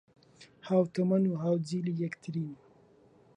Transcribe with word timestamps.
ھاوتەمەن 0.67 1.23
و 1.27 1.41
ھاوجیلی 1.43 1.99
یەکترین 2.03 2.51